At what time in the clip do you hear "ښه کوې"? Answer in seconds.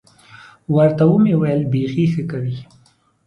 2.11-2.57